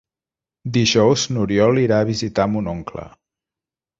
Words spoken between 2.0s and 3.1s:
a visitar mon oncle.